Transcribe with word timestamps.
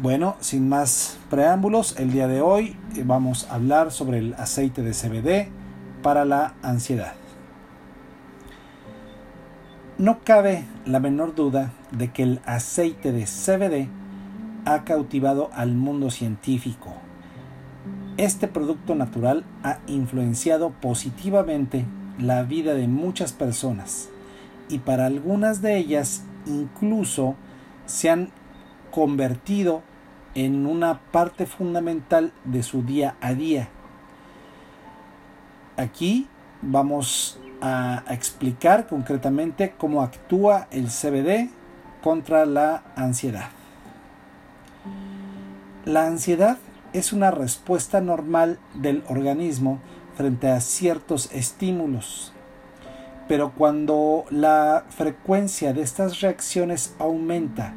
Bueno, 0.00 0.36
sin 0.38 0.68
más 0.68 1.18
preámbulos, 1.28 1.96
el 1.98 2.12
día 2.12 2.28
de 2.28 2.40
hoy 2.40 2.76
eh, 2.94 3.02
vamos 3.04 3.48
a 3.50 3.56
hablar 3.56 3.90
sobre 3.90 4.18
el 4.18 4.34
aceite 4.34 4.82
de 4.82 4.92
CBD 4.92 5.50
para 6.04 6.24
la 6.24 6.54
ansiedad. 6.62 7.14
No 9.98 10.20
cabe 10.22 10.66
la 10.86 11.00
menor 11.00 11.34
duda 11.34 11.72
de 11.90 12.12
que 12.12 12.22
el 12.22 12.40
aceite 12.46 13.10
de 13.10 13.24
CBD 13.24 13.88
ha 14.66 14.84
cautivado 14.84 15.50
al 15.52 15.74
mundo 15.74 16.12
científico. 16.12 16.92
Este 18.18 18.46
producto 18.46 18.94
natural 18.94 19.44
ha 19.64 19.80
influenciado 19.88 20.70
positivamente 20.70 21.84
la 22.20 22.44
vida 22.44 22.74
de 22.74 22.86
muchas 22.86 23.32
personas 23.32 24.10
y 24.68 24.78
para 24.78 25.06
algunas 25.06 25.60
de 25.60 25.76
ellas 25.76 26.22
incluso 26.46 27.34
se 27.86 28.10
han 28.10 28.30
convertido 28.90 29.82
en 30.34 30.66
una 30.66 31.00
parte 31.10 31.46
fundamental 31.46 32.32
de 32.44 32.62
su 32.62 32.82
día 32.82 33.16
a 33.20 33.34
día. 33.34 33.68
Aquí 35.76 36.28
vamos 36.62 37.40
a 37.60 38.04
explicar 38.10 38.86
concretamente 38.86 39.74
cómo 39.76 40.02
actúa 40.02 40.68
el 40.70 40.88
CBD 40.88 41.50
contra 42.02 42.46
la 42.46 42.82
ansiedad. 42.94 43.50
La 45.84 46.06
ansiedad 46.06 46.58
es 46.92 47.12
una 47.12 47.30
respuesta 47.30 48.00
normal 48.00 48.58
del 48.74 49.02
organismo 49.08 49.78
frente 50.16 50.48
a 50.48 50.60
ciertos 50.60 51.30
estímulos. 51.32 52.32
Pero 53.28 53.52
cuando 53.52 54.24
la 54.30 54.84
frecuencia 54.88 55.72
de 55.72 55.82
estas 55.82 56.20
reacciones 56.20 56.94
aumenta 56.98 57.74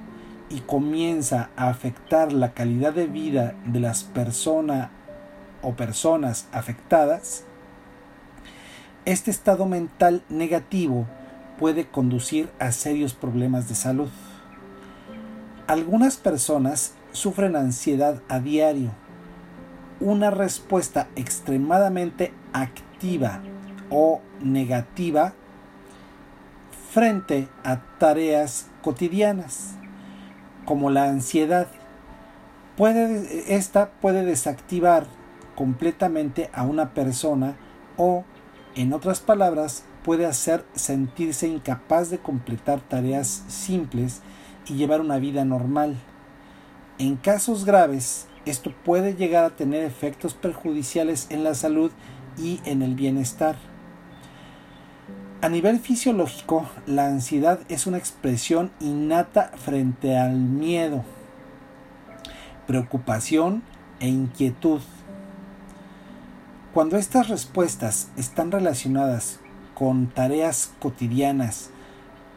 y 0.51 0.59
comienza 0.61 1.49
a 1.55 1.69
afectar 1.69 2.33
la 2.33 2.53
calidad 2.53 2.93
de 2.93 3.07
vida 3.07 3.55
de 3.65 3.79
las 3.79 4.03
personas 4.03 4.89
o 5.61 5.73
personas 5.73 6.47
afectadas, 6.51 7.45
este 9.05 9.31
estado 9.31 9.65
mental 9.65 10.23
negativo 10.29 11.07
puede 11.57 11.87
conducir 11.87 12.49
a 12.59 12.71
serios 12.71 13.13
problemas 13.13 13.69
de 13.69 13.75
salud. 13.75 14.09
Algunas 15.67 16.17
personas 16.17 16.93
sufren 17.13 17.55
ansiedad 17.55 18.21
a 18.27 18.39
diario, 18.39 18.91
una 20.01 20.31
respuesta 20.31 21.07
extremadamente 21.15 22.33
activa 22.51 23.41
o 23.89 24.21
negativa 24.41 25.33
frente 26.91 27.47
a 27.63 27.77
tareas 27.99 28.67
cotidianas 28.81 29.77
como 30.65 30.89
la 30.89 31.05
ansiedad. 31.05 31.67
Puede, 32.77 33.55
esta 33.55 33.91
puede 34.01 34.25
desactivar 34.25 35.05
completamente 35.55 36.49
a 36.53 36.63
una 36.63 36.93
persona 36.93 37.55
o, 37.97 38.23
en 38.75 38.93
otras 38.93 39.19
palabras, 39.19 39.83
puede 40.03 40.25
hacer 40.25 40.65
sentirse 40.73 41.47
incapaz 41.47 42.09
de 42.09 42.19
completar 42.19 42.81
tareas 42.81 43.43
simples 43.47 44.21
y 44.67 44.75
llevar 44.75 45.01
una 45.01 45.17
vida 45.17 45.45
normal. 45.45 45.97
En 46.97 47.15
casos 47.15 47.65
graves, 47.65 48.27
esto 48.45 48.73
puede 48.83 49.15
llegar 49.15 49.43
a 49.43 49.55
tener 49.55 49.83
efectos 49.83 50.33
perjudiciales 50.33 51.27
en 51.29 51.43
la 51.43 51.53
salud 51.53 51.91
y 52.37 52.59
en 52.65 52.81
el 52.81 52.95
bienestar. 52.95 53.55
A 55.43 55.49
nivel 55.49 55.79
fisiológico, 55.79 56.69
la 56.85 57.07
ansiedad 57.07 57.61
es 57.67 57.87
una 57.87 57.97
expresión 57.97 58.69
innata 58.79 59.51
frente 59.57 60.15
al 60.15 60.35
miedo, 60.35 61.03
preocupación 62.67 63.63
e 63.99 64.07
inquietud. 64.07 64.81
Cuando 66.75 66.95
estas 66.95 67.27
respuestas 67.27 68.09
están 68.17 68.51
relacionadas 68.51 69.39
con 69.73 70.09
tareas 70.09 70.73
cotidianas 70.79 71.71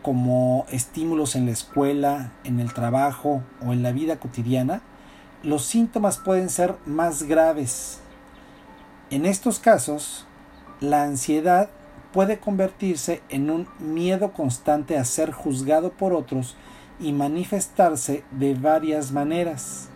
como 0.01 0.65
estímulos 0.71 1.37
en 1.37 1.45
la 1.45 1.53
escuela, 1.53 2.33
en 2.45 2.59
el 2.59 2.73
trabajo 2.73 3.43
o 3.61 3.75
en 3.75 3.83
la 3.83 3.93
vida 3.93 4.17
cotidiana, 4.17 4.81
los 5.43 5.67
síntomas 5.67 6.17
pueden 6.17 6.49
ser 6.49 6.75
más 6.87 7.25
graves. 7.25 8.01
En 9.11 9.27
estos 9.27 9.59
casos, 9.59 10.27
la 10.81 11.03
ansiedad 11.03 11.69
puede 12.15 12.39
convertirse 12.39 13.23
en 13.29 13.51
un 13.51 13.67
miedo 13.81 14.33
constante 14.33 14.97
a 14.97 15.05
ser 15.05 15.33
juzgado 15.33 15.91
por 15.91 16.13
otros 16.13 16.55
y 17.01 17.13
manifestarse 17.13 18.23
de 18.31 18.55
varias 18.55 19.11
maneras, 19.11 19.89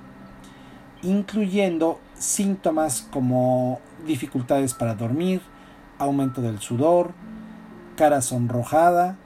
incluyendo 1.00 2.00
síntomas 2.18 3.06
como 3.12 3.78
dificultades 4.04 4.74
para 4.74 4.96
dormir, 4.96 5.42
aumento 5.96 6.42
del 6.42 6.58
sudor, 6.58 7.12
cara 7.96 8.20
sonrojada, 8.20 9.16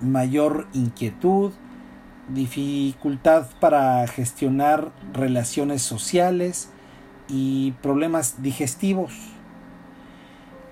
mayor 0.00 0.68
inquietud, 0.74 1.50
dificultad 2.28 3.48
para 3.58 4.06
gestionar 4.06 4.92
relaciones 5.12 5.82
sociales 5.82 6.70
y 7.26 7.72
problemas 7.82 8.40
digestivos. 8.40 9.37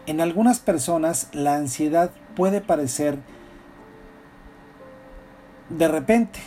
En 0.07 0.21
algunas 0.21 0.61
personas 0.61 1.29
la 1.33 1.57
ansiedad 1.57 2.13
puede 2.37 2.61
parecer 2.61 3.19
de 5.69 5.89
repente. 5.89 6.39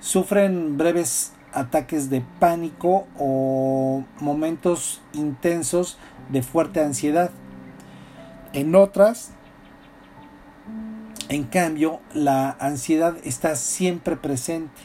Sufren 0.00 0.76
breves 0.76 1.32
ataques 1.54 2.10
de 2.10 2.22
pánico 2.40 3.06
o 3.18 4.04
momentos 4.20 5.00
intensos 5.14 5.96
de 6.28 6.42
fuerte 6.42 6.82
ansiedad. 6.82 7.30
En 8.52 8.74
otras, 8.74 9.30
en 11.30 11.44
cambio, 11.44 12.00
la 12.12 12.56
ansiedad 12.60 13.16
está 13.24 13.56
siempre 13.56 14.16
presente, 14.16 14.82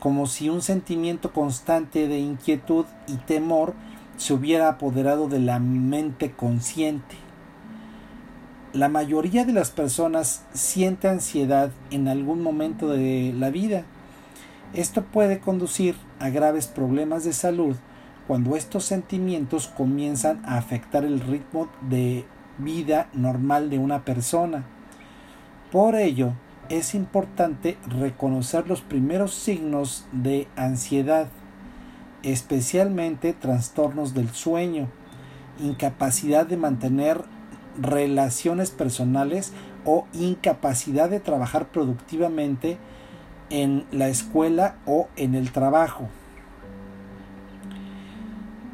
como 0.00 0.26
si 0.26 0.48
un 0.48 0.62
sentimiento 0.62 1.32
constante 1.32 2.08
de 2.08 2.18
inquietud 2.18 2.86
y 3.06 3.14
temor 3.16 3.74
se 4.20 4.34
hubiera 4.34 4.68
apoderado 4.68 5.28
de 5.28 5.38
la 5.38 5.58
mente 5.58 6.32
consciente. 6.32 7.16
La 8.74 8.90
mayoría 8.90 9.46
de 9.46 9.54
las 9.54 9.70
personas 9.70 10.44
siente 10.52 11.08
ansiedad 11.08 11.70
en 11.90 12.06
algún 12.06 12.42
momento 12.42 12.90
de 12.90 13.34
la 13.34 13.48
vida. 13.48 13.84
Esto 14.74 15.04
puede 15.04 15.40
conducir 15.40 15.96
a 16.18 16.28
graves 16.28 16.66
problemas 16.66 17.24
de 17.24 17.32
salud 17.32 17.76
cuando 18.26 18.56
estos 18.56 18.84
sentimientos 18.84 19.68
comienzan 19.68 20.42
a 20.44 20.58
afectar 20.58 21.06
el 21.06 21.20
ritmo 21.20 21.70
de 21.88 22.26
vida 22.58 23.08
normal 23.14 23.70
de 23.70 23.78
una 23.78 24.04
persona. 24.04 24.66
Por 25.72 25.94
ello, 25.94 26.34
es 26.68 26.94
importante 26.94 27.78
reconocer 27.88 28.68
los 28.68 28.82
primeros 28.82 29.32
signos 29.32 30.04
de 30.12 30.46
ansiedad 30.56 31.28
especialmente 32.22 33.32
trastornos 33.32 34.14
del 34.14 34.30
sueño, 34.30 34.88
incapacidad 35.60 36.46
de 36.46 36.56
mantener 36.56 37.22
relaciones 37.80 38.70
personales 38.70 39.52
o 39.84 40.06
incapacidad 40.12 41.08
de 41.08 41.20
trabajar 41.20 41.68
productivamente 41.68 42.78
en 43.48 43.84
la 43.90 44.08
escuela 44.08 44.76
o 44.86 45.08
en 45.16 45.34
el 45.34 45.52
trabajo. 45.52 46.08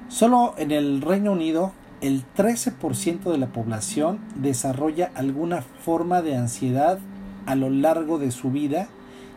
Solo 0.08 0.54
en 0.58 0.70
el 0.70 1.02
Reino 1.02 1.32
Unido 1.32 1.72
el 2.00 2.24
13% 2.36 3.30
de 3.30 3.38
la 3.38 3.48
población 3.48 4.20
desarrolla 4.34 5.10
alguna 5.14 5.62
forma 5.62 6.22
de 6.22 6.36
ansiedad 6.36 6.98
a 7.46 7.54
lo 7.54 7.70
largo 7.70 8.18
de 8.18 8.30
su 8.30 8.50
vida 8.50 8.88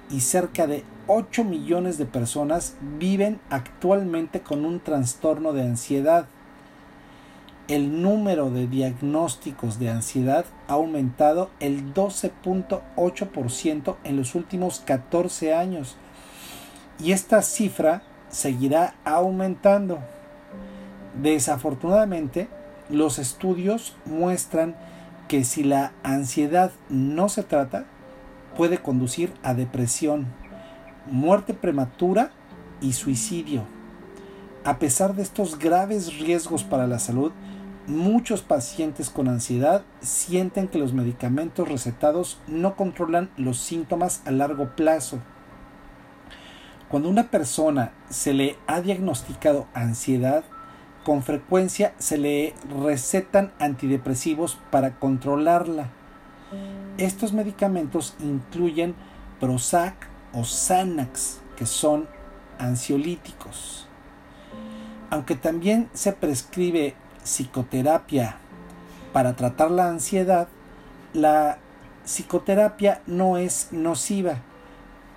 y 0.10 0.22
cerca 0.22 0.68
de 0.68 0.84
8 1.12 1.44
millones 1.44 1.98
de 1.98 2.06
personas 2.06 2.76
viven 3.00 3.40
actualmente 3.50 4.42
con 4.42 4.64
un 4.64 4.80
trastorno 4.80 5.54
de 5.54 5.64
ansiedad. 5.64 6.28
El 7.68 8.04
número 8.04 8.52
de 8.52 8.68
diagnósticos 8.68 9.80
de 9.80 9.90
ansiedad 9.90 10.46
ha 10.68 10.74
aumentado 10.74 11.50
el 11.60 11.96
12.8% 11.96 13.96
en 14.04 14.18
los 14.18 14.36
últimos 14.36 14.82
14 14.82 15.56
años 15.56 15.98
y 17.04 17.12
esta 17.12 17.42
cifra 17.42 18.04
seguirá 18.30 18.94
aumentando. 19.04 19.98
Desafortunadamente, 21.20 22.50
los 22.88 23.18
estudios 23.18 23.96
muestran 24.06 24.76
que 25.28 25.44
si 25.44 25.64
la 25.64 25.92
ansiedad 26.04 26.72
no 26.90 27.30
se 27.30 27.42
trata, 27.42 27.86
puede 28.56 28.78
conducir 28.78 29.34
a 29.42 29.56
depresión, 29.56 30.28
muerte 31.06 31.54
prematura 31.54 32.32
y 32.82 32.94
suicidio. 32.94 33.64
A 34.64 34.80
pesar 34.80 35.16
de 35.16 35.24
estos 35.24 35.58
graves 35.58 36.20
riesgos 36.20 36.64
para 36.64 36.88
la 36.88 37.00
salud, 37.00 37.32
muchos 37.88 38.42
pacientes 38.42 39.10
con 39.10 39.28
ansiedad 39.28 39.84
sienten 40.02 40.68
que 40.68 40.78
los 40.78 40.94
medicamentos 40.94 41.68
recetados 41.68 42.40
no 42.48 42.76
controlan 42.76 43.30
los 43.38 43.58
síntomas 43.58 44.22
a 44.26 44.32
largo 44.32 44.76
plazo. 44.76 45.20
Cuando 46.90 47.10
una 47.10 47.30
persona 47.30 47.92
se 48.10 48.34
le 48.34 48.58
ha 48.68 48.82
diagnosticado 48.82 49.68
ansiedad, 49.74 50.44
con 51.04 51.24
frecuencia 51.24 51.94
se 51.98 52.18
le 52.18 52.54
recetan 52.84 53.52
antidepresivos 53.60 54.60
para 54.70 55.00
controlarla. 55.00 55.90
Estos 56.98 57.32
medicamentos 57.32 58.16
incluyen 58.20 58.96
Prozac, 59.40 60.09
o 60.34 60.44
Xanax, 60.44 61.40
que 61.56 61.66
son 61.66 62.08
ansiolíticos. 62.58 63.88
Aunque 65.10 65.36
también 65.36 65.90
se 65.94 66.14
prescribe 66.14 66.96
psicoterapia 67.24 68.38
para 69.14 69.36
tratar 69.36 69.72
la 69.72 69.90
ansiedad, 69.90 70.48
la 71.14 71.58
psicoterapia 72.06 73.02
no 73.08 73.38
es 73.38 73.70
nociva, 73.72 74.42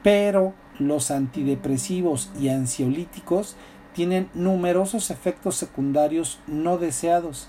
pero 0.03 0.55
los 0.79 1.11
antidepresivos 1.11 2.31
y 2.38 2.49
ansiolíticos 2.49 3.56
tienen 3.94 4.31
numerosos 4.35 5.11
efectos 5.11 5.56
secundarios 5.56 6.38
no 6.47 6.79
deseados 6.79 7.49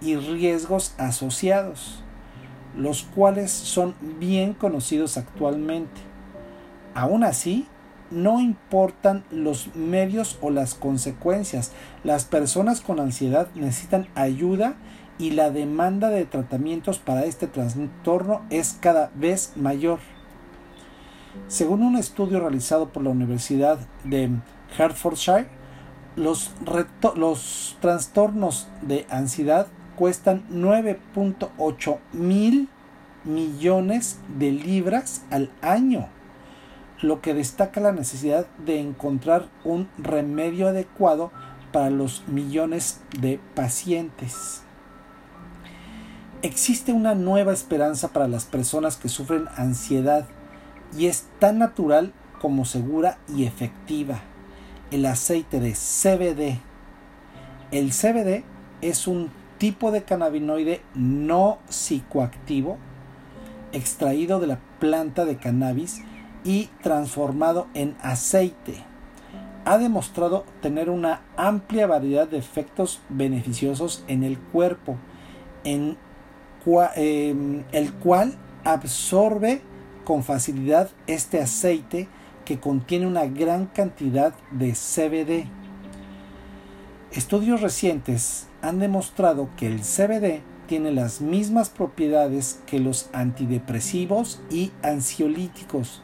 y 0.00 0.16
riesgos 0.16 0.94
asociados, 0.98 2.02
los 2.76 3.02
cuales 3.02 3.50
son 3.50 3.94
bien 4.18 4.54
conocidos 4.54 5.16
actualmente. 5.16 6.11
Aún 6.94 7.24
así, 7.24 7.66
no 8.12 8.40
importan 8.40 9.24
los 9.30 9.74
medios 9.74 10.38
o 10.42 10.50
las 10.50 10.74
consecuencias. 10.74 11.72
Las 12.04 12.24
personas 12.24 12.80
con 12.80 13.00
ansiedad 13.00 13.48
necesitan 13.54 14.08
ayuda 14.14 14.74
y 15.18 15.30
la 15.30 15.50
demanda 15.50 16.10
de 16.10 16.24
tratamientos 16.26 16.98
para 16.98 17.24
este 17.24 17.46
trastorno 17.46 18.42
es 18.50 18.76
cada 18.80 19.10
vez 19.14 19.52
mayor. 19.56 19.98
Según 21.48 21.82
un 21.82 21.96
estudio 21.96 22.40
realizado 22.40 22.90
por 22.90 23.02
la 23.02 23.10
Universidad 23.10 23.78
de 24.04 24.30
Hertfordshire, 24.76 25.48
los, 26.14 26.52
los 27.16 27.78
trastornos 27.80 28.68
de 28.82 29.06
ansiedad 29.08 29.68
cuestan 29.96 30.44
9.8 30.50 31.98
mil 32.12 32.68
millones 33.24 34.18
de 34.38 34.52
libras 34.52 35.24
al 35.30 35.50
año 35.62 36.08
lo 37.02 37.20
que 37.20 37.34
destaca 37.34 37.80
la 37.80 37.92
necesidad 37.92 38.46
de 38.64 38.80
encontrar 38.80 39.48
un 39.64 39.88
remedio 39.98 40.68
adecuado 40.68 41.32
para 41.72 41.90
los 41.90 42.26
millones 42.28 43.00
de 43.20 43.40
pacientes. 43.54 44.62
Existe 46.42 46.92
una 46.92 47.14
nueva 47.14 47.52
esperanza 47.52 48.08
para 48.08 48.28
las 48.28 48.44
personas 48.44 48.96
que 48.96 49.08
sufren 49.08 49.48
ansiedad 49.56 50.26
y 50.96 51.06
es 51.06 51.26
tan 51.38 51.58
natural 51.58 52.12
como 52.40 52.64
segura 52.64 53.18
y 53.28 53.44
efectiva. 53.44 54.20
El 54.90 55.06
aceite 55.06 55.60
de 55.60 55.72
CBD. 55.72 56.60
El 57.70 57.90
CBD 57.90 58.44
es 58.80 59.06
un 59.06 59.30
tipo 59.58 59.90
de 59.92 60.02
cannabinoide 60.02 60.82
no 60.94 61.58
psicoactivo 61.68 62.78
extraído 63.72 64.38
de 64.40 64.48
la 64.48 64.58
planta 64.80 65.24
de 65.24 65.36
cannabis 65.36 66.02
y 66.44 66.68
transformado 66.82 67.68
en 67.74 67.96
aceite. 68.02 68.74
Ha 69.64 69.78
demostrado 69.78 70.44
tener 70.60 70.90
una 70.90 71.22
amplia 71.36 71.86
variedad 71.86 72.26
de 72.26 72.38
efectos 72.38 73.00
beneficiosos 73.08 74.04
en 74.08 74.24
el 74.24 74.38
cuerpo, 74.38 74.96
en 75.64 75.96
em, 76.96 77.64
el 77.72 77.92
cual 77.94 78.34
absorbe 78.64 79.62
con 80.04 80.22
facilidad 80.24 80.90
este 81.06 81.40
aceite 81.40 82.08
que 82.44 82.58
contiene 82.58 83.06
una 83.06 83.26
gran 83.26 83.66
cantidad 83.66 84.34
de 84.50 84.72
CBD. 84.72 85.46
Estudios 87.12 87.60
recientes 87.60 88.48
han 88.62 88.78
demostrado 88.78 89.48
que 89.56 89.66
el 89.66 89.80
CBD 89.80 90.40
tiene 90.66 90.92
las 90.92 91.20
mismas 91.20 91.68
propiedades 91.68 92.60
que 92.66 92.78
los 92.78 93.10
antidepresivos 93.12 94.40
y 94.50 94.72
ansiolíticos, 94.82 96.02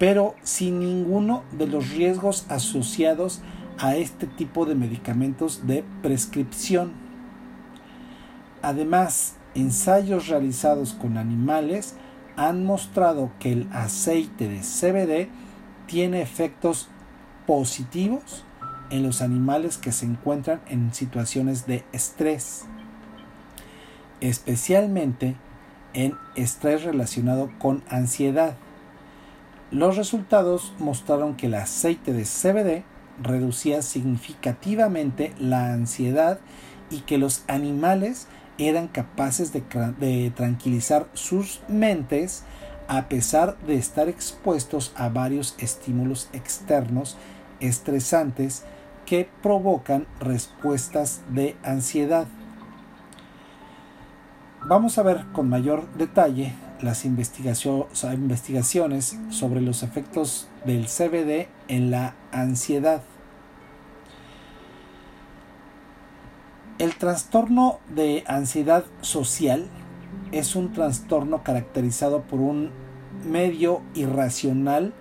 pero 0.00 0.34
sin 0.42 0.78
ninguno 0.78 1.44
de 1.52 1.66
los 1.66 1.90
riesgos 1.90 2.46
asociados 2.48 3.42
a 3.78 3.96
este 3.96 4.26
tipo 4.26 4.64
de 4.64 4.74
medicamentos 4.74 5.66
de 5.66 5.84
prescripción. 6.00 6.92
Además, 8.62 9.34
ensayos 9.54 10.28
realizados 10.28 10.94
con 10.94 11.18
animales 11.18 11.96
han 12.36 12.64
mostrado 12.64 13.30
que 13.38 13.52
el 13.52 13.68
aceite 13.72 14.48
de 14.48 14.60
CBD 14.60 15.28
tiene 15.86 16.22
efectos 16.22 16.88
positivos 17.46 18.46
en 18.88 19.02
los 19.02 19.20
animales 19.20 19.76
que 19.76 19.92
se 19.92 20.06
encuentran 20.06 20.62
en 20.66 20.94
situaciones 20.94 21.66
de 21.66 21.84
estrés, 21.92 22.64
especialmente 24.22 25.36
en 25.92 26.16
estrés 26.36 26.84
relacionado 26.84 27.50
con 27.58 27.84
ansiedad. 27.90 28.56
Los 29.70 29.96
resultados 29.96 30.72
mostraron 30.80 31.36
que 31.36 31.46
el 31.46 31.54
aceite 31.54 32.12
de 32.12 32.24
CBD 32.24 32.84
reducía 33.22 33.82
significativamente 33.82 35.32
la 35.38 35.72
ansiedad 35.72 36.40
y 36.90 37.02
que 37.02 37.18
los 37.18 37.44
animales 37.46 38.26
eran 38.58 38.88
capaces 38.88 39.52
de, 39.52 40.32
tranquilizar 40.34 41.06
sus 41.14 41.60
mentes 41.68 42.42
a 42.88 43.08
pesar 43.08 43.56
de 43.60 43.76
estar 43.76 44.08
expuestos 44.08 44.92
a 44.96 45.08
varios 45.08 45.54
estímulos 45.58 46.28
externos 46.32 47.16
estresantes 47.60 48.64
que 49.06 49.28
provocan 49.40 50.06
respuestas 50.18 51.20
de 51.30 51.56
ansiedad. 51.62 52.26
Vamos 54.66 54.98
a 54.98 55.04
ver 55.04 55.26
con 55.32 55.48
mayor 55.48 55.88
detalle 55.94 56.54
las 56.82 57.04
investigaciones 57.04 59.18
sobre 59.30 59.60
los 59.60 59.82
efectos 59.82 60.48
del 60.64 60.86
CBD 60.86 61.48
en 61.68 61.90
la 61.90 62.14
ansiedad. 62.32 63.02
El 66.78 66.96
trastorno 66.96 67.80
de 67.94 68.24
ansiedad 68.26 68.86
social 69.02 69.68
es 70.32 70.56
un 70.56 70.72
trastorno 70.72 71.42
caracterizado 71.42 72.22
por 72.22 72.40
un 72.40 72.70
medio 73.28 73.82
irracional 73.94 74.94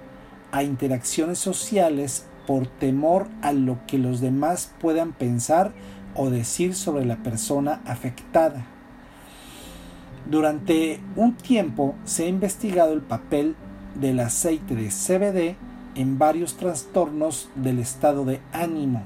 a 0.52 0.64
interacciones 0.64 1.40
sociales 1.40 2.26
por 2.48 2.68
temor 2.68 3.28
a 3.42 3.54
lo 3.54 3.80
que 3.86 3.98
los 3.98 4.22
demás 4.22 4.74
puedan 4.82 5.14
pensar 5.14 5.72
o 6.16 6.30
decir 6.30 6.76
sobre 6.76 7.06
la 7.06 7.18
persona 7.18 7.82
afectada. 7.86 8.66
Durante 10.30 11.00
un 11.16 11.34
tiempo 11.34 11.96
se 12.06 12.26
ha 12.26 12.28
investigado 12.28 12.94
el 12.94 13.02
papel 13.02 13.56
del 13.96 14.20
aceite 14.20 14.76
de 14.76 14.90
CBD 14.90 15.56
en 15.96 16.20
varios 16.20 16.56
trastornos 16.56 17.50
del 17.56 17.80
estado 17.80 18.26
de 18.26 18.40
ánimo. 18.54 19.02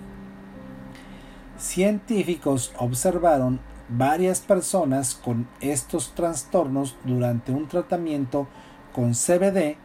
Científicos 1.58 2.74
observaron 2.78 3.62
varias 3.88 4.42
personas 4.42 5.16
con 5.16 5.48
estos 5.62 6.14
trastornos 6.14 6.98
durante 7.06 7.54
un 7.54 7.70
tratamiento 7.70 8.50
con 8.92 9.14
CBD 9.14 9.78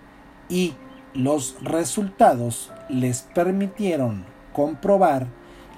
y 0.48 0.74
los 1.14 1.54
resultados 1.62 2.72
les 2.88 3.22
permitieron 3.22 4.24
comprobar 4.52 5.28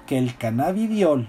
que 0.06 0.16
el 0.16 0.38
cannabidiol 0.38 1.28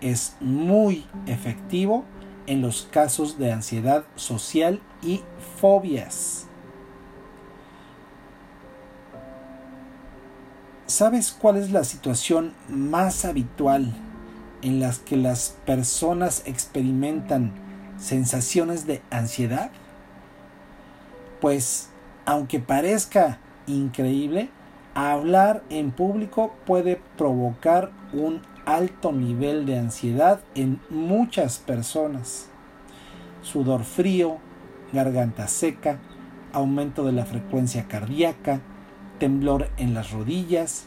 es 0.00 0.36
muy 0.40 1.04
efectivo 1.26 2.04
en 2.46 2.62
los 2.62 2.88
casos 2.90 3.38
de 3.38 3.52
ansiedad 3.52 4.04
social 4.16 4.80
y 5.02 5.22
fobias. 5.60 6.46
¿Sabes 10.86 11.32
cuál 11.32 11.56
es 11.56 11.70
la 11.70 11.84
situación 11.84 12.52
más 12.68 13.24
habitual 13.24 13.92
en 14.60 14.78
las 14.78 14.98
que 14.98 15.16
las 15.16 15.56
personas 15.64 16.42
experimentan 16.44 17.52
sensaciones 17.98 18.86
de 18.86 19.00
ansiedad? 19.10 19.70
Pues, 21.40 21.88
aunque 22.26 22.60
parezca 22.60 23.38
increíble, 23.66 24.50
hablar 24.94 25.62
en 25.70 25.92
público 25.92 26.54
puede 26.66 27.00
provocar 27.16 27.90
un 28.12 28.42
alto 28.64 29.12
nivel 29.12 29.66
de 29.66 29.78
ansiedad 29.78 30.40
en 30.54 30.80
muchas 30.90 31.58
personas. 31.58 32.48
Sudor 33.42 33.84
frío, 33.84 34.38
garganta 34.92 35.48
seca, 35.48 35.98
aumento 36.52 37.04
de 37.04 37.12
la 37.12 37.24
frecuencia 37.24 37.88
cardíaca, 37.88 38.60
temblor 39.18 39.68
en 39.76 39.94
las 39.94 40.10
rodillas. 40.12 40.86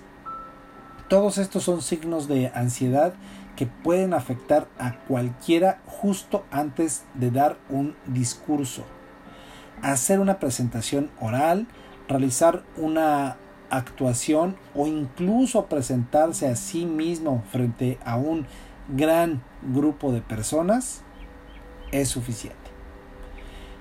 Todos 1.10 1.38
estos 1.38 1.64
son 1.64 1.82
signos 1.82 2.28
de 2.28 2.52
ansiedad 2.54 3.14
que 3.56 3.66
pueden 3.68 4.14
afectar 4.14 4.68
a 4.80 5.00
cualquiera 5.00 5.82
justo 5.86 6.46
antes 6.52 7.04
de 7.14 7.32
dar 7.32 7.58
un 7.70 7.96
discurso. 8.08 8.84
Hacer 9.82 10.20
una 10.20 10.40
presentación 10.40 11.12
oral, 11.20 11.68
realizar 12.08 12.64
una 12.78 13.38
actuación 13.78 14.56
o 14.74 14.88
incluso 14.88 15.66
presentarse 15.66 16.48
a 16.48 16.56
sí 16.56 16.86
mismo 16.86 17.44
frente 17.52 17.98
a 18.06 18.18
un 18.18 18.46
gran 18.90 19.42
grupo 19.74 20.12
de 20.12 20.22
personas 20.22 21.02
es 21.92 22.10
suficiente. 22.10 22.58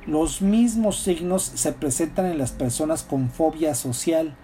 Los 0.06 0.42
mismos 0.42 0.98
signos 0.98 1.42
se 1.42 1.72
presentan 1.72 2.26
en 2.26 2.38
las 2.38 2.52
personas 2.52 3.02
con 3.02 3.30
fobia 3.30 3.74
social, 3.74 4.34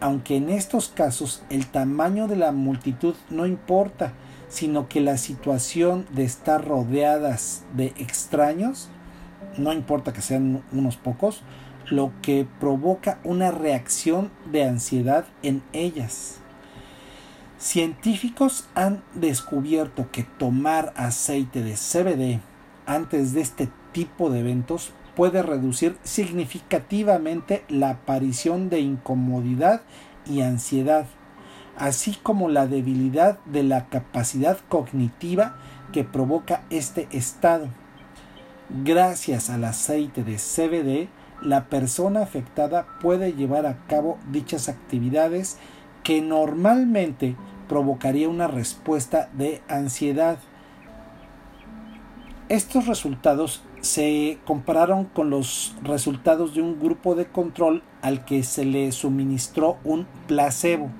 aunque 0.00 0.36
en 0.36 0.50
estos 0.50 0.88
casos 0.88 1.42
el 1.48 1.66
tamaño 1.66 2.28
de 2.28 2.36
la 2.36 2.52
multitud 2.52 3.14
no 3.30 3.46
importa, 3.46 4.12
sino 4.48 4.88
que 4.88 5.00
la 5.00 5.16
situación 5.16 6.06
de 6.12 6.24
estar 6.24 6.66
rodeadas 6.66 7.64
de 7.74 7.94
extraños, 7.96 8.90
no 9.56 9.72
importa 9.72 10.12
que 10.12 10.20
sean 10.20 10.62
unos 10.72 10.96
pocos, 10.96 11.42
lo 11.90 12.12
que 12.22 12.46
provoca 12.58 13.18
una 13.24 13.50
reacción 13.50 14.30
de 14.50 14.64
ansiedad 14.64 15.26
en 15.42 15.62
ellas. 15.72 16.38
Científicos 17.58 18.68
han 18.74 19.02
descubierto 19.14 20.10
que 20.10 20.22
tomar 20.22 20.94
aceite 20.96 21.62
de 21.62 21.74
CBD 21.74 22.40
antes 22.86 23.34
de 23.34 23.42
este 23.42 23.68
tipo 23.92 24.30
de 24.30 24.40
eventos 24.40 24.92
puede 25.14 25.42
reducir 25.42 25.98
significativamente 26.02 27.64
la 27.68 27.90
aparición 27.90 28.70
de 28.70 28.80
incomodidad 28.80 29.82
y 30.26 30.40
ansiedad, 30.40 31.06
así 31.76 32.16
como 32.22 32.48
la 32.48 32.66
debilidad 32.66 33.38
de 33.44 33.62
la 33.62 33.88
capacidad 33.88 34.58
cognitiva 34.68 35.56
que 35.92 36.04
provoca 36.04 36.62
este 36.70 37.08
estado. 37.10 37.68
Gracias 38.84 39.50
al 39.50 39.64
aceite 39.64 40.22
de 40.22 40.36
CBD, 40.36 41.08
la 41.42 41.66
persona 41.66 42.22
afectada 42.22 42.86
puede 43.00 43.32
llevar 43.32 43.66
a 43.66 43.78
cabo 43.86 44.18
dichas 44.30 44.68
actividades 44.68 45.58
que 46.02 46.20
normalmente 46.20 47.36
provocaría 47.68 48.28
una 48.28 48.48
respuesta 48.48 49.28
de 49.32 49.62
ansiedad. 49.68 50.38
Estos 52.48 52.86
resultados 52.86 53.62
se 53.80 54.38
compararon 54.44 55.04
con 55.04 55.30
los 55.30 55.74
resultados 55.82 56.54
de 56.54 56.62
un 56.62 56.80
grupo 56.80 57.14
de 57.14 57.26
control 57.26 57.82
al 58.02 58.24
que 58.24 58.42
se 58.42 58.64
le 58.64 58.90
suministró 58.92 59.78
un 59.84 60.06
placebo. 60.26 60.90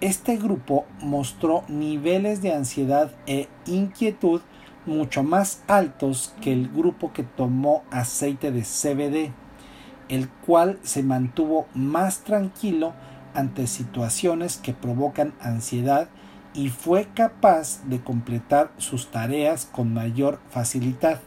Este 0.00 0.36
grupo 0.36 0.86
mostró 1.00 1.62
niveles 1.68 2.42
de 2.42 2.54
ansiedad 2.54 3.12
e 3.26 3.48
inquietud 3.66 4.40
mucho 4.86 5.22
más 5.22 5.62
altos 5.68 6.34
que 6.40 6.52
el 6.52 6.68
grupo 6.68 7.12
que 7.12 7.22
tomó 7.22 7.84
aceite 7.90 8.50
de 8.50 8.62
CBD 8.62 9.32
el 10.12 10.28
cual 10.28 10.78
se 10.82 11.02
mantuvo 11.02 11.66
más 11.72 12.18
tranquilo 12.18 12.92
ante 13.32 13.66
situaciones 13.66 14.58
que 14.58 14.74
provocan 14.74 15.32
ansiedad 15.40 16.10
y 16.52 16.68
fue 16.68 17.08
capaz 17.14 17.82
de 17.86 18.02
completar 18.02 18.72
sus 18.76 19.10
tareas 19.10 19.64
con 19.64 19.94
mayor 19.94 20.38
facilidad. 20.50 21.18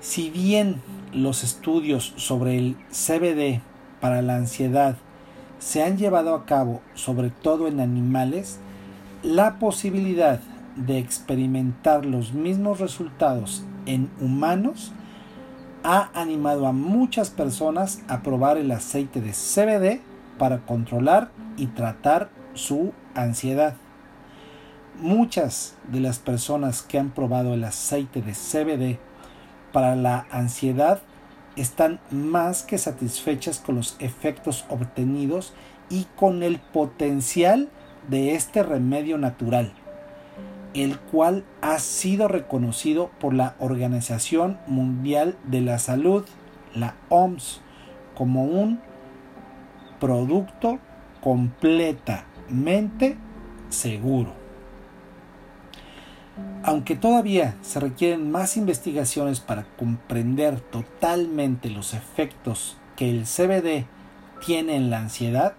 Si 0.00 0.30
bien 0.30 0.82
los 1.12 1.44
estudios 1.44 2.12
sobre 2.16 2.58
el 2.58 2.76
CBD 2.90 3.60
para 4.00 4.20
la 4.20 4.34
ansiedad 4.34 4.96
se 5.60 5.84
han 5.84 5.96
llevado 5.96 6.34
a 6.34 6.44
cabo 6.44 6.82
sobre 6.94 7.30
todo 7.30 7.68
en 7.68 7.78
animales, 7.78 8.58
la 9.22 9.60
posibilidad 9.60 10.40
de 10.74 10.98
experimentar 10.98 12.04
los 12.04 12.32
mismos 12.32 12.80
resultados 12.80 13.64
en 13.86 14.10
humanos 14.20 14.92
ha 15.84 16.10
animado 16.14 16.66
a 16.66 16.72
muchas 16.72 17.30
personas 17.30 18.02
a 18.08 18.22
probar 18.22 18.56
el 18.56 18.70
aceite 18.70 19.20
de 19.20 19.32
CBD 19.32 20.00
para 20.38 20.58
controlar 20.58 21.30
y 21.56 21.66
tratar 21.66 22.30
su 22.54 22.92
ansiedad. 23.14 23.74
Muchas 25.00 25.74
de 25.90 26.00
las 26.00 26.18
personas 26.18 26.82
que 26.82 26.98
han 26.98 27.10
probado 27.10 27.54
el 27.54 27.64
aceite 27.64 28.22
de 28.22 28.32
CBD 28.32 28.98
para 29.72 29.96
la 29.96 30.26
ansiedad 30.30 31.00
están 31.56 32.00
más 32.10 32.62
que 32.62 32.78
satisfechas 32.78 33.58
con 33.58 33.76
los 33.76 33.96
efectos 33.98 34.64
obtenidos 34.68 35.52
y 35.90 36.06
con 36.16 36.42
el 36.42 36.60
potencial 36.60 37.68
de 38.08 38.34
este 38.34 38.62
remedio 38.62 39.18
natural 39.18 39.72
el 40.74 40.98
cual 40.98 41.44
ha 41.60 41.78
sido 41.78 42.28
reconocido 42.28 43.10
por 43.20 43.34
la 43.34 43.54
Organización 43.58 44.58
Mundial 44.66 45.36
de 45.44 45.60
la 45.60 45.78
Salud, 45.78 46.24
la 46.74 46.94
OMS, 47.08 47.60
como 48.14 48.44
un 48.44 48.80
producto 50.00 50.78
completamente 51.20 53.16
seguro. 53.68 54.34
Aunque 56.64 56.96
todavía 56.96 57.56
se 57.62 57.80
requieren 57.80 58.30
más 58.30 58.56
investigaciones 58.56 59.40
para 59.40 59.64
comprender 59.76 60.60
totalmente 60.60 61.70
los 61.70 61.92
efectos 61.92 62.76
que 62.96 63.10
el 63.10 63.24
CBD 63.24 63.86
tiene 64.44 64.76
en 64.76 64.90
la 64.90 65.00
ansiedad, 65.00 65.54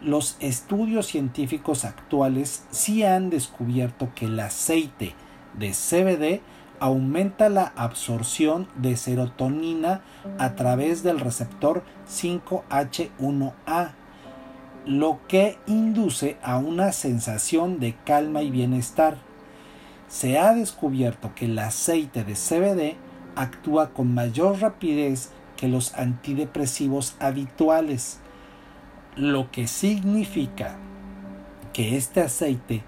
los 0.00 0.36
estudios 0.40 1.06
científicos 1.06 1.84
actuales 1.84 2.64
sí 2.70 3.04
han 3.04 3.28
descubierto 3.28 4.10
que 4.14 4.26
el 4.26 4.40
aceite 4.40 5.14
de 5.58 5.72
CBD 5.72 6.40
aumenta 6.78 7.50
la 7.50 7.72
absorción 7.76 8.66
de 8.76 8.96
serotonina 8.96 10.00
a 10.38 10.54
través 10.54 11.02
del 11.02 11.20
receptor 11.20 11.82
5H1A, 12.08 13.90
lo 14.86 15.20
que 15.28 15.58
induce 15.66 16.38
a 16.42 16.56
una 16.56 16.92
sensación 16.92 17.78
de 17.78 17.94
calma 18.06 18.42
y 18.42 18.50
bienestar. 18.50 19.18
Se 20.08 20.38
ha 20.38 20.54
descubierto 20.54 21.34
que 21.34 21.44
el 21.44 21.58
aceite 21.58 22.24
de 22.24 22.32
CBD 22.32 22.96
actúa 23.36 23.90
con 23.90 24.14
mayor 24.14 24.60
rapidez 24.60 25.30
que 25.58 25.68
los 25.68 25.94
antidepresivos 25.94 27.14
habituales 27.20 28.20
lo 29.20 29.50
que 29.50 29.66
significa 29.66 30.76
que 31.74 31.96
este 31.96 32.22
aceite 32.22 32.82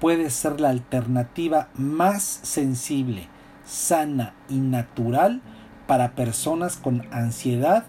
puede 0.00 0.28
ser 0.30 0.60
la 0.60 0.68
alternativa 0.68 1.68
más 1.74 2.22
sensible, 2.22 3.26
sana 3.64 4.34
y 4.48 4.56
natural 4.56 5.40
para 5.86 6.14
personas 6.14 6.76
con 6.76 7.06
ansiedad 7.10 7.86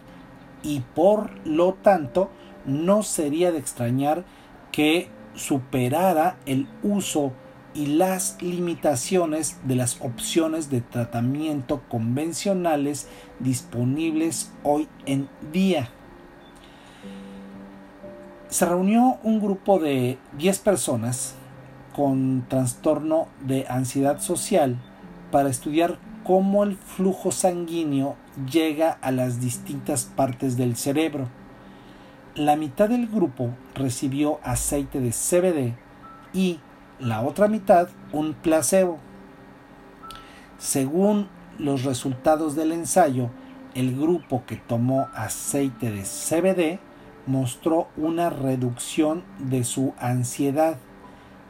y 0.63 0.79
por 0.79 1.45
lo 1.45 1.73
tanto 1.73 2.29
no 2.65 3.03
sería 3.03 3.51
de 3.51 3.59
extrañar 3.59 4.23
que 4.71 5.09
superara 5.35 6.37
el 6.45 6.67
uso 6.81 7.33
y 7.73 7.85
las 7.85 8.41
limitaciones 8.41 9.59
de 9.65 9.75
las 9.75 9.99
opciones 10.01 10.69
de 10.69 10.81
tratamiento 10.81 11.83
convencionales 11.89 13.07
disponibles 13.39 14.51
hoy 14.63 14.87
en 15.05 15.29
día 15.51 15.89
se 18.49 18.65
reunió 18.65 19.19
un 19.23 19.39
grupo 19.39 19.79
de 19.79 20.17
10 20.37 20.59
personas 20.59 21.35
con 21.95 22.45
trastorno 22.49 23.27
de 23.41 23.67
ansiedad 23.69 24.19
social 24.19 24.77
para 25.31 25.49
estudiar 25.49 25.99
cómo 26.23 26.63
el 26.63 26.75
flujo 26.75 27.31
sanguíneo 27.31 28.15
llega 28.51 28.97
a 29.01 29.11
las 29.11 29.39
distintas 29.39 30.05
partes 30.05 30.57
del 30.57 30.75
cerebro. 30.75 31.27
La 32.35 32.55
mitad 32.55 32.89
del 32.89 33.07
grupo 33.07 33.51
recibió 33.75 34.39
aceite 34.43 34.99
de 34.99 35.11
CBD 35.11 35.75
y 36.33 36.59
la 36.99 37.21
otra 37.21 37.47
mitad 37.47 37.89
un 38.11 38.33
placebo. 38.33 38.97
Según 40.57 41.27
los 41.59 41.83
resultados 41.83 42.55
del 42.55 42.71
ensayo, 42.71 43.29
el 43.75 43.95
grupo 43.95 44.43
que 44.47 44.55
tomó 44.55 45.07
aceite 45.13 45.91
de 45.91 46.01
CBD 46.01 46.88
mostró 47.29 47.87
una 47.95 48.31
reducción 48.31 49.23
de 49.37 49.63
su 49.63 49.93
ansiedad 49.99 50.77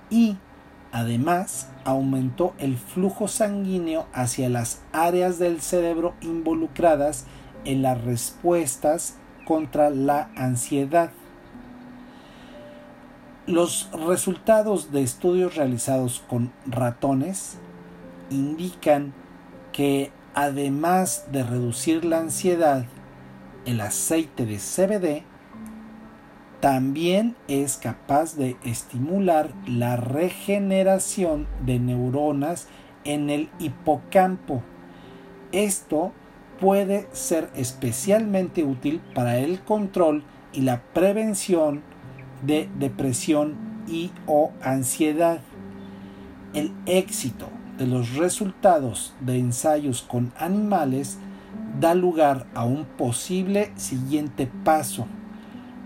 y 0.10 0.36
además 0.92 1.70
aumentó 1.86 2.54
el 2.58 2.78
flujo 2.78 3.30
sanguíneo 3.30 4.06
hacia 4.12 4.50
las 4.50 4.82
áreas 4.92 5.40
del 5.40 5.62
cerebro 5.62 6.16
involucradas 6.20 7.26
en 7.64 7.82
las 7.82 8.04
respuestas 8.04 9.16
contra 9.46 9.90
la 9.90 10.30
ansiedad. 10.36 11.12
Los 13.48 13.90
resultados 14.06 14.92
de 14.92 15.02
estudios 15.02 15.56
realizados 15.56 16.22
con 16.28 16.52
ratones 16.66 17.58
indican 18.30 19.14
que 19.72 20.12
además 20.36 21.28
de 21.32 21.44
reducir 21.44 22.04
la 22.04 22.20
ansiedad, 22.20 22.84
el 23.66 23.80
aceite 23.80 24.46
de 24.46 24.58
CBD 24.58 25.29
también 26.60 27.36
es 27.48 27.78
capaz 27.78 28.36
de 28.36 28.58
estimular 28.64 29.54
la 29.66 29.96
regeneración 29.96 31.48
de 31.66 31.80
neuronas 31.80 32.68
en 33.06 33.30
el 33.30 33.50
hipocampo. 33.60 34.62
Esto 35.52 36.12
puede 36.60 37.08
ser 37.14 37.50
especialmente 37.56 38.64
útil 38.64 39.02
para 39.16 39.40
el 39.40 39.62
control 39.62 40.24
y 40.52 40.62
la 40.62 40.82
prevención 40.94 41.82
de 42.42 42.70
depresión 42.78 43.56
y 43.88 44.12
o 44.28 44.52
ansiedad. 44.62 45.40
El 46.54 46.74
éxito 46.86 47.50
de 47.78 47.88
los 47.88 48.16
resultados 48.16 49.14
de 49.22 49.40
ensayos 49.40 50.02
con 50.02 50.34
animales 50.38 51.18
da 51.80 51.96
lugar 51.96 52.48
a 52.54 52.66
un 52.66 52.84
posible 52.84 53.72
siguiente 53.76 54.48
paso, 54.66 55.08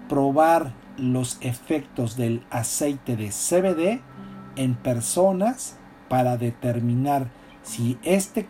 probar 0.09 0.73
los 0.97 1.37
efectos 1.41 2.15
del 2.17 2.45
aceite 2.49 3.15
de 3.15 3.29
CBD 3.29 4.01
en 4.55 4.75
personas 4.75 5.77
para 6.09 6.37
determinar 6.37 7.29
si 7.63 7.97
este 8.03 8.47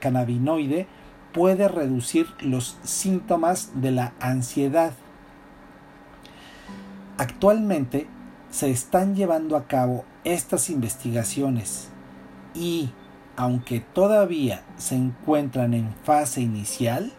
cannabinoide 0.00 0.86
puede 1.32 1.68
reducir 1.68 2.26
los 2.40 2.78
síntomas 2.82 3.70
de 3.74 3.90
la 3.90 4.14
ansiedad. 4.20 4.92
Actualmente 7.18 8.06
se 8.50 8.70
están 8.70 9.14
llevando 9.14 9.56
a 9.56 9.66
cabo 9.66 10.04
estas 10.24 10.70
investigaciones 10.70 11.88
y, 12.54 12.90
aunque 13.36 13.80
todavía 13.80 14.62
se 14.76 14.94
encuentran 14.94 15.74
en 15.74 15.92
fase 16.04 16.40
inicial, 16.40 17.12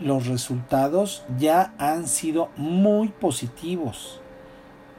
los 0.00 0.26
resultados 0.26 1.24
ya 1.38 1.74
han 1.78 2.08
sido 2.08 2.50
muy 2.56 3.08
positivos. 3.08 4.20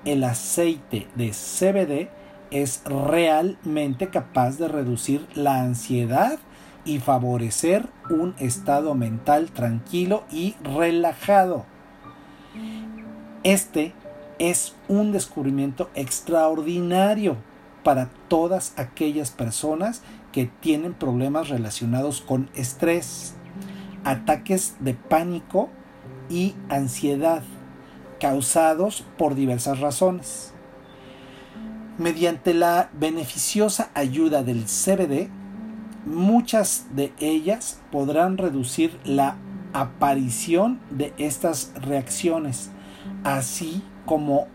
El 0.05 0.23
aceite 0.23 1.07
de 1.15 1.31
CBD 1.31 2.09
es 2.51 2.83
realmente 2.85 4.09
capaz 4.09 4.57
de 4.57 4.67
reducir 4.67 5.25
la 5.35 5.61
ansiedad 5.61 6.39
y 6.85 6.99
favorecer 6.99 7.87
un 8.09 8.35
estado 8.39 8.95
mental 8.95 9.51
tranquilo 9.51 10.23
y 10.31 10.55
relajado. 10.63 11.65
Este 13.43 13.93
es 14.39 14.75
un 14.87 15.11
descubrimiento 15.11 15.89
extraordinario 15.95 17.37
para 17.83 18.09
todas 18.27 18.73
aquellas 18.77 19.31
personas 19.31 20.01
que 20.31 20.49
tienen 20.59 20.93
problemas 20.93 21.49
relacionados 21.49 22.21
con 22.21 22.49
estrés, 22.55 23.35
ataques 24.03 24.75
de 24.79 24.93
pánico 24.93 25.69
y 26.29 26.55
ansiedad 26.69 27.43
causados 28.19 29.03
por 29.17 29.35
diversas 29.35 29.79
razones. 29.79 30.53
Mediante 31.97 32.53
la 32.53 32.89
beneficiosa 32.93 33.91
ayuda 33.93 34.43
del 34.43 34.65
CBD, 34.65 35.29
muchas 36.05 36.87
de 36.95 37.13
ellas 37.19 37.81
podrán 37.91 38.37
reducir 38.37 38.97
la 39.03 39.37
aparición 39.73 40.79
de 40.89 41.13
estas 41.17 41.71
reacciones, 41.75 42.71
así 43.23 43.83
como 44.05 44.47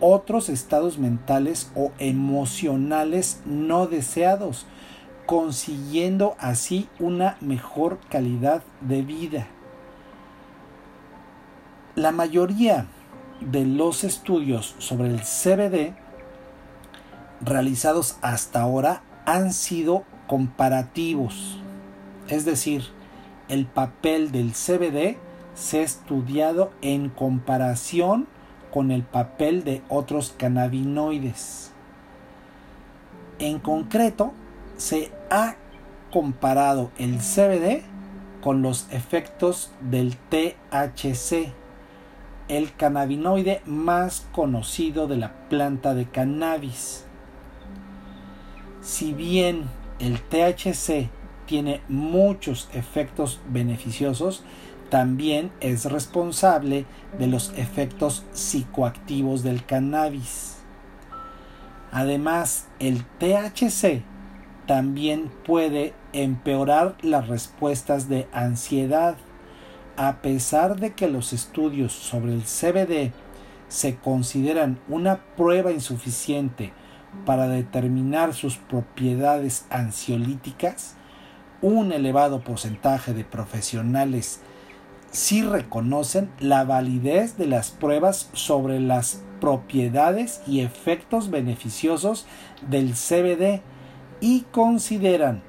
otros 0.00 0.48
estados 0.48 0.98
mentales 0.98 1.70
o 1.74 1.92
emocionales 1.98 3.40
no 3.44 3.86
deseados, 3.86 4.66
consiguiendo 5.26 6.36
así 6.38 6.88
una 6.98 7.36
mejor 7.40 7.98
calidad 8.10 8.62
de 8.80 9.02
vida. 9.02 9.46
La 11.96 12.12
mayoría 12.12 12.86
de 13.40 13.64
los 13.64 14.04
estudios 14.04 14.74
sobre 14.78 15.08
el 15.08 15.20
CBD 15.20 15.94
realizados 17.40 18.16
hasta 18.22 18.60
ahora 18.60 19.02
han 19.26 19.52
sido 19.52 20.04
comparativos, 20.26 21.58
es 22.28 22.44
decir, 22.44 22.84
el 23.48 23.66
papel 23.66 24.32
del 24.32 24.52
CBD 24.52 25.18
se 25.54 25.80
ha 25.80 25.82
estudiado 25.82 26.72
en 26.80 27.10
comparación 27.10 28.26
con 28.72 28.90
el 28.90 29.02
papel 29.02 29.62
de 29.62 29.82
otros 29.88 30.34
cannabinoides. 30.36 31.70
En 33.38 33.58
concreto, 33.58 34.32
se 34.76 35.12
ha 35.30 35.56
comparado 36.12 36.90
el 36.98 37.18
CBD 37.18 37.82
con 38.40 38.62
los 38.62 38.86
efectos 38.90 39.70
del 39.80 40.16
THC, 40.16 41.52
el 42.48 42.74
cannabinoide 42.74 43.62
más 43.64 44.26
conocido 44.32 45.06
de 45.06 45.16
la 45.16 45.32
planta 45.48 45.94
de 45.94 46.06
cannabis. 46.06 47.04
Si 48.82 49.12
bien 49.14 49.64
el 49.98 50.20
THC 50.20 51.08
tiene 51.46 51.80
muchos 51.88 52.68
efectos 52.74 53.40
beneficiosos, 53.48 54.44
también 54.90 55.50
es 55.60 55.86
responsable 55.86 56.84
de 57.18 57.26
los 57.26 57.52
efectos 57.56 58.24
psicoactivos 58.32 59.42
del 59.42 59.64
cannabis. 59.64 60.58
Además, 61.90 62.68
el 62.78 63.04
THC 63.18 64.02
también 64.66 65.30
puede 65.44 65.94
empeorar 66.12 66.96
las 67.02 67.28
respuestas 67.28 68.08
de 68.08 68.26
ansiedad. 68.32 69.16
A 69.96 70.22
pesar 70.22 70.76
de 70.76 70.92
que 70.94 71.08
los 71.08 71.32
estudios 71.32 71.92
sobre 71.92 72.32
el 72.32 72.42
CBD 72.42 73.12
se 73.68 73.96
consideran 73.96 74.78
una 74.88 75.24
prueba 75.36 75.72
insuficiente 75.72 76.72
para 77.24 77.48
determinar 77.48 78.34
sus 78.34 78.56
propiedades 78.56 79.66
ansiolíticas, 79.70 80.96
un 81.62 81.92
elevado 81.92 82.42
porcentaje 82.42 83.14
de 83.14 83.24
profesionales 83.24 84.40
sí 85.14 85.42
reconocen 85.42 86.28
la 86.40 86.64
validez 86.64 87.38
de 87.38 87.46
las 87.46 87.70
pruebas 87.70 88.28
sobre 88.32 88.80
las 88.80 89.22
propiedades 89.40 90.42
y 90.46 90.60
efectos 90.60 91.30
beneficiosos 91.30 92.26
del 92.68 92.94
CBD 92.94 93.62
y 94.24 94.40
consideran 94.52 95.42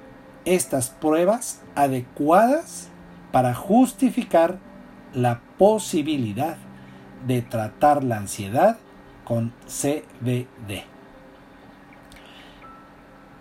estas 0.44 0.90
pruebas 0.90 1.62
adecuadas 1.76 2.90
para 3.32 3.54
justificar 3.54 4.58
la 5.14 5.40
posibilidad 5.58 6.58
de 7.26 7.42
tratar 7.42 8.04
la 8.04 8.18
ansiedad 8.18 8.78
con 9.24 9.54
CBD. 9.66 10.84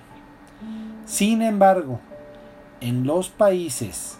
Sin 1.05 1.41
embargo, 1.41 1.99
en 2.79 3.05
los 3.05 3.29
países 3.29 4.19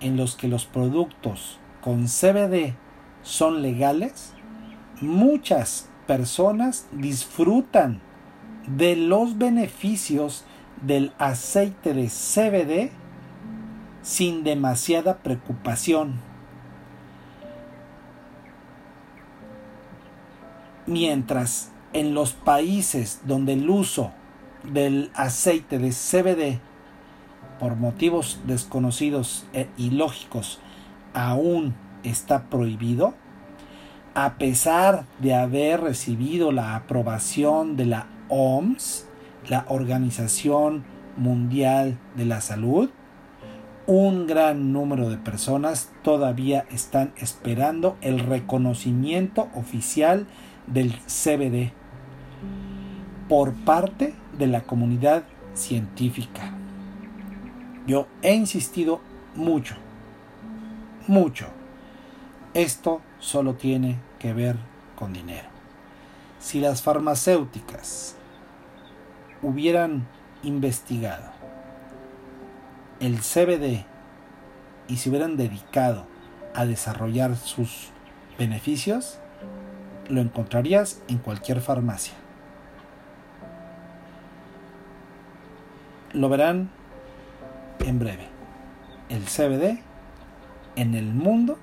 en 0.00 0.16
los 0.16 0.34
que 0.34 0.48
los 0.48 0.66
productos 0.66 1.58
con 1.80 2.06
CBD 2.06 2.74
son 3.22 3.62
legales, 3.62 4.34
muchas 5.00 5.88
personas 6.06 6.86
disfrutan 6.92 8.00
de 8.66 8.96
los 8.96 9.38
beneficios 9.38 10.44
del 10.82 11.12
aceite 11.18 11.94
de 11.94 12.08
CBD 12.08 12.90
sin 14.02 14.44
demasiada 14.44 15.18
preocupación. 15.18 16.20
Mientras 20.86 21.70
en 21.92 22.14
los 22.14 22.32
países 22.32 23.20
donde 23.24 23.52
el 23.52 23.70
uso 23.70 24.12
del 24.64 25.10
aceite 25.14 25.78
de 25.78 25.90
CBD 25.90 26.60
por 27.60 27.76
motivos 27.76 28.40
desconocidos 28.44 29.44
e 29.52 29.68
ilógicos 29.76 30.58
aún 31.14 31.74
está 32.02 32.44
prohibido, 32.44 33.14
a 34.14 34.34
pesar 34.34 35.04
de 35.20 35.34
haber 35.34 35.80
recibido 35.80 36.52
la 36.52 36.74
aprobación 36.74 37.76
de 37.76 37.86
la 37.86 38.06
OMS, 38.34 39.06
la 39.46 39.66
Organización 39.68 40.84
Mundial 41.18 41.98
de 42.16 42.24
la 42.24 42.40
Salud, 42.40 42.88
un 43.86 44.26
gran 44.26 44.72
número 44.72 45.10
de 45.10 45.18
personas 45.18 45.90
todavía 46.02 46.64
están 46.70 47.12
esperando 47.18 47.98
el 48.00 48.20
reconocimiento 48.20 49.50
oficial 49.54 50.26
del 50.66 50.94
CBD 51.06 51.72
por 53.28 53.52
parte 53.52 54.14
de 54.38 54.46
la 54.46 54.62
comunidad 54.62 55.24
científica. 55.52 56.54
Yo 57.86 58.06
he 58.22 58.32
insistido 58.34 59.02
mucho, 59.34 59.74
mucho. 61.06 61.48
Esto 62.54 63.02
solo 63.18 63.54
tiene 63.56 63.98
que 64.18 64.32
ver 64.32 64.56
con 64.96 65.12
dinero. 65.12 65.48
Si 66.38 66.60
las 66.60 66.80
farmacéuticas 66.80 68.16
hubieran 69.42 70.06
investigado 70.42 71.32
el 73.02 73.18
CBD 73.18 73.84
y 74.86 74.96
se 74.96 75.10
hubieran 75.10 75.36
dedicado 75.36 76.06
a 76.54 76.64
desarrollar 76.66 77.36
sus 77.36 77.90
beneficios, 78.38 79.18
lo 80.08 80.20
encontrarías 80.20 81.02
en 81.08 81.18
cualquier 81.18 81.60
farmacia. 81.60 82.14
Lo 86.12 86.28
verán 86.28 86.70
en 87.80 87.98
breve. 87.98 88.28
El 89.08 89.24
CBD 89.24 89.80
en 90.76 90.94
el 90.94 91.12
mundo 91.12 91.58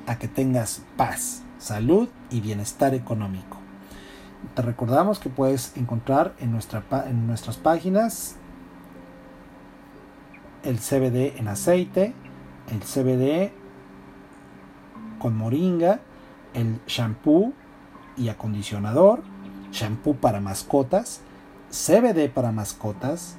a 0.06 0.18
que 0.18 0.28
tengas 0.28 0.82
paz, 0.96 1.42
salud 1.58 2.08
y 2.30 2.40
bienestar 2.40 2.94
económico. 2.94 3.58
Te 4.54 4.62
recordamos 4.62 5.18
que 5.18 5.28
puedes 5.28 5.76
encontrar 5.76 6.34
en, 6.38 6.52
nuestra, 6.52 6.84
en 7.08 7.26
nuestras 7.26 7.56
páginas 7.56 8.36
el 10.66 10.78
CBD 10.78 11.38
en 11.38 11.46
aceite, 11.46 12.12
el 12.70 12.80
CBD 12.80 13.52
con 15.20 15.36
moringa, 15.36 16.00
el 16.54 16.80
shampoo 16.86 17.52
y 18.16 18.28
acondicionador, 18.28 19.22
shampoo 19.70 20.16
para 20.16 20.40
mascotas, 20.40 21.20
CBD 21.70 22.28
para 22.28 22.50
mascotas, 22.50 23.36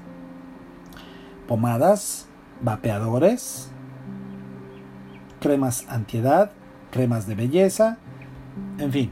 pomadas, 1.47 2.27
vapeadores, 2.61 3.71
cremas 5.41 5.85
antiedad, 5.89 6.51
cremas 6.91 7.27
de 7.27 7.35
belleza, 7.35 7.97
en 8.77 8.91
fin. 8.91 9.11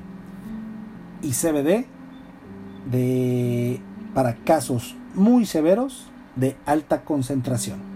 Y 1.21 1.31
CBD 1.31 1.85
de, 2.89 3.81
para 4.13 4.35
casos 4.35 4.95
muy 5.15 5.45
severos 5.45 6.07
de 6.37 6.55
alta 6.65 7.03
concentración. 7.03 7.94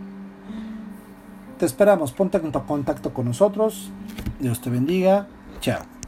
Te 1.59 1.65
esperamos, 1.65 2.13
ponte 2.13 2.37
en 2.37 2.51
contacto 2.51 3.13
con 3.13 3.25
nosotros. 3.25 3.91
Dios 4.39 4.61
te 4.61 4.69
bendiga. 4.69 5.27
Chao. 5.59 5.98